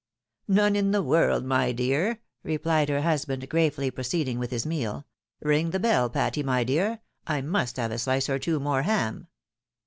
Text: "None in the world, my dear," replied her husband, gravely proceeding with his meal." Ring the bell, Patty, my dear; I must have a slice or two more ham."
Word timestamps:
"None 0.47 0.75
in 0.75 0.89
the 0.89 1.03
world, 1.03 1.45
my 1.45 1.71
dear," 1.71 2.21
replied 2.41 2.89
her 2.89 3.01
husband, 3.03 3.47
gravely 3.47 3.91
proceeding 3.91 4.39
with 4.39 4.49
his 4.49 4.65
meal." 4.65 5.05
Ring 5.43 5.69
the 5.69 5.79
bell, 5.79 6.09
Patty, 6.09 6.41
my 6.41 6.63
dear; 6.63 7.01
I 7.27 7.41
must 7.41 7.77
have 7.77 7.91
a 7.91 7.99
slice 7.99 8.27
or 8.27 8.39
two 8.39 8.59
more 8.59 8.81
ham." 8.81 9.27